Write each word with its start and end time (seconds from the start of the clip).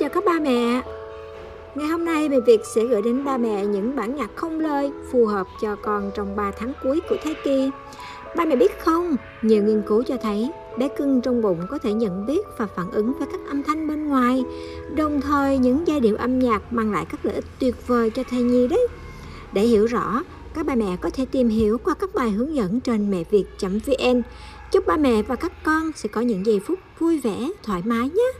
chào 0.00 0.08
các 0.08 0.24
ba 0.24 0.38
mẹ 0.40 0.82
Ngày 1.74 1.86
hôm 1.88 2.04
nay 2.04 2.28
Mẹ 2.28 2.36
Việt 2.46 2.60
sẽ 2.74 2.84
gửi 2.84 3.02
đến 3.02 3.24
ba 3.24 3.36
mẹ 3.36 3.66
những 3.66 3.96
bản 3.96 4.16
nhạc 4.16 4.30
không 4.36 4.60
lời 4.60 4.92
phù 5.12 5.26
hợp 5.26 5.46
cho 5.62 5.76
con 5.76 6.10
trong 6.14 6.36
3 6.36 6.50
tháng 6.58 6.72
cuối 6.82 7.00
của 7.08 7.16
thai 7.24 7.34
kỳ. 7.44 7.70
Ba 8.36 8.44
mẹ 8.44 8.56
biết 8.56 8.80
không, 8.80 9.16
nhiều 9.42 9.62
nghiên 9.62 9.82
cứu 9.82 10.02
cho 10.02 10.16
thấy 10.16 10.50
bé 10.78 10.88
cưng 10.88 11.20
trong 11.20 11.42
bụng 11.42 11.58
có 11.70 11.78
thể 11.78 11.92
nhận 11.92 12.26
biết 12.26 12.40
và 12.58 12.66
phản 12.66 12.90
ứng 12.90 13.12
với 13.18 13.28
các 13.32 13.40
âm 13.48 13.62
thanh 13.62 13.88
bên 13.88 14.08
ngoài. 14.08 14.44
Đồng 14.96 15.20
thời 15.20 15.58
những 15.58 15.86
giai 15.86 16.00
điệu 16.00 16.16
âm 16.16 16.38
nhạc 16.38 16.72
mang 16.72 16.92
lại 16.92 17.06
các 17.08 17.26
lợi 17.26 17.34
ích 17.34 17.44
tuyệt 17.58 17.86
vời 17.86 18.10
cho 18.10 18.22
thai 18.30 18.42
nhi 18.42 18.68
đấy. 18.68 18.86
Để 19.52 19.62
hiểu 19.62 19.86
rõ, 19.86 20.22
các 20.54 20.66
ba 20.66 20.74
mẹ 20.74 20.96
có 21.00 21.10
thể 21.10 21.26
tìm 21.30 21.48
hiểu 21.48 21.78
qua 21.78 21.94
các 21.94 22.10
bài 22.14 22.30
hướng 22.30 22.54
dẫn 22.54 22.80
trên 22.80 23.10
mẹ 23.10 23.24
việt.vn. 23.30 24.22
Chúc 24.72 24.86
ba 24.86 24.96
mẹ 24.96 25.22
và 25.22 25.36
các 25.36 25.52
con 25.62 25.92
sẽ 25.96 26.08
có 26.08 26.20
những 26.20 26.46
giây 26.46 26.60
phút 26.66 26.78
vui 26.98 27.20
vẻ, 27.20 27.50
thoải 27.62 27.82
mái 27.84 28.08
nhé. 28.08 28.39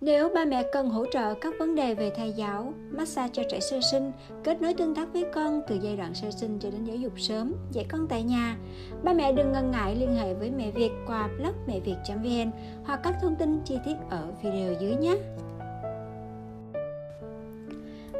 Nếu 0.00 0.28
ba 0.34 0.44
mẹ 0.44 0.62
cần 0.72 0.90
hỗ 0.90 1.06
trợ 1.06 1.34
các 1.34 1.54
vấn 1.58 1.74
đề 1.74 1.94
về 1.94 2.10
thai 2.10 2.32
giáo, 2.32 2.72
massage 2.90 3.30
cho 3.32 3.42
trẻ 3.50 3.60
sơ 3.60 3.80
sinh, 3.90 4.12
kết 4.44 4.62
nối 4.62 4.74
tương 4.74 4.94
tác 4.94 5.12
với 5.12 5.24
con 5.34 5.62
từ 5.68 5.78
giai 5.82 5.96
đoạn 5.96 6.14
sơ 6.14 6.30
sinh 6.30 6.58
cho 6.58 6.70
đến 6.70 6.84
giáo 6.84 6.96
dục 6.96 7.12
sớm, 7.16 7.54
dạy 7.72 7.86
con 7.88 8.06
tại 8.08 8.22
nhà, 8.22 8.56
ba 9.02 9.12
mẹ 9.12 9.32
đừng 9.32 9.52
ngần 9.52 9.70
ngại 9.70 9.96
liên 9.96 10.14
hệ 10.14 10.34
với 10.34 10.50
mẹ 10.50 10.70
Việt 10.70 10.90
qua 11.06 11.28
blog 11.38 11.54
mẹ 11.66 11.80
việt.vn 11.80 12.50
hoặc 12.84 13.00
các 13.02 13.14
thông 13.22 13.36
tin 13.36 13.60
chi 13.64 13.78
tiết 13.84 13.94
ở 14.10 14.28
video 14.42 14.72
dưới 14.80 14.96
nhé. 14.96 15.16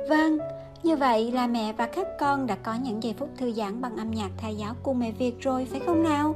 Vâng, 0.09 0.39
như 0.83 0.97
vậy 0.97 1.33
là 1.33 1.47
mẹ 1.47 1.73
và 1.73 1.87
các 1.87 2.07
con 2.19 2.47
đã 2.47 2.57
có 2.63 2.75
những 2.75 3.03
giây 3.03 3.15
phút 3.19 3.29
thư 3.37 3.53
giãn 3.53 3.81
bằng 3.81 3.97
âm 3.97 4.11
nhạc 4.11 4.31
thai 4.39 4.57
giáo 4.57 4.75
cùng 4.83 4.99
mẹ 4.99 5.13
Việt 5.13 5.41
rồi 5.41 5.65
phải 5.71 5.81
không 5.87 6.03
nào? 6.03 6.35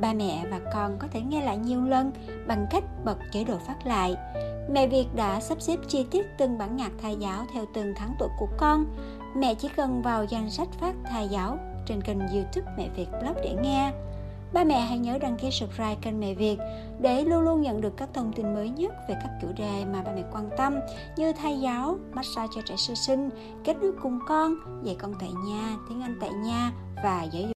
Ba 0.00 0.12
mẹ 0.12 0.44
và 0.50 0.60
con 0.74 0.96
có 0.98 1.08
thể 1.12 1.20
nghe 1.20 1.44
lại 1.44 1.56
nhiều 1.56 1.84
lần 1.84 2.12
bằng 2.46 2.66
cách 2.70 2.84
bật 3.04 3.18
chế 3.32 3.44
độ 3.44 3.58
phát 3.66 3.86
lại. 3.86 4.16
Mẹ 4.70 4.86
Việt 4.86 5.06
đã 5.14 5.40
sắp 5.40 5.60
xếp 5.60 5.76
chi 5.88 6.06
tiết 6.10 6.26
từng 6.38 6.58
bản 6.58 6.76
nhạc 6.76 6.92
thai 7.02 7.16
giáo 7.16 7.44
theo 7.54 7.64
từng 7.74 7.94
tháng 7.96 8.14
tuổi 8.18 8.28
của 8.38 8.48
con. 8.56 8.86
Mẹ 9.36 9.54
chỉ 9.54 9.68
cần 9.76 10.02
vào 10.02 10.24
danh 10.24 10.50
sách 10.50 10.68
phát 10.80 10.94
thai 11.04 11.28
giáo 11.28 11.58
trên 11.86 12.00
kênh 12.02 12.18
youtube 12.18 12.72
Mẹ 12.76 12.88
Việt 12.96 13.08
Blog 13.20 13.34
để 13.44 13.56
nghe. 13.62 13.92
Ba 14.52 14.64
mẹ 14.64 14.80
hãy 14.80 14.98
nhớ 14.98 15.18
đăng 15.18 15.36
ký 15.36 15.50
subscribe 15.50 15.96
kênh 16.02 16.20
Mẹ 16.20 16.34
Việt 16.34 16.58
để 17.00 17.24
luôn 17.24 17.40
luôn 17.40 17.62
nhận 17.62 17.80
được 17.80 17.96
các 17.96 18.08
thông 18.14 18.32
tin 18.32 18.54
mới 18.54 18.68
nhất 18.68 18.92
về 19.08 19.14
các 19.22 19.30
chủ 19.42 19.48
đề 19.56 19.84
mà 19.92 20.02
ba 20.02 20.12
mẹ 20.12 20.22
quan 20.32 20.50
tâm 20.56 20.74
như 21.16 21.32
thai 21.32 21.60
giáo, 21.60 21.98
massage 22.12 22.52
cho 22.54 22.60
trẻ 22.68 22.74
sơ 22.76 22.94
sinh, 22.94 23.30
kết 23.64 23.76
nối 23.76 23.92
cùng 24.02 24.18
con, 24.28 24.54
dạy 24.84 24.96
con 24.98 25.14
tại 25.20 25.30
nhà, 25.46 25.76
tiếng 25.88 26.02
Anh 26.02 26.18
tại 26.20 26.30
nhà 26.30 26.72
và 27.04 27.22
giáo 27.22 27.42
dục 27.42 27.52